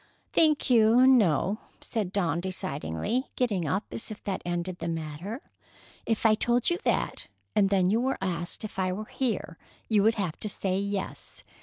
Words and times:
"Thank 0.33 0.67
you, 0.71 1.05
no," 1.05 1.59
said 1.79 2.11
Dawn 2.11 2.39
decidedly, 2.41 3.29
getting 3.35 3.67
up 3.67 3.83
as 3.91 4.09
if 4.09 4.23
that 4.23 4.41
ended 4.43 4.79
the 4.79 4.87
matter. 4.87 5.43
"If 6.07 6.25
I 6.25 6.33
told 6.33 6.71
you 6.71 6.79
that, 6.83 7.27
and 7.55 7.69
then 7.69 7.91
you 7.91 8.01
were 8.01 8.17
asked 8.19 8.63
if 8.63 8.79
I 8.79 8.91
were 8.93 9.05
here, 9.05 9.59
you 9.87 10.01
would 10.01 10.15
have 10.15 10.39
to 10.39 10.49
say 10.49 10.79
yes. 10.79 11.43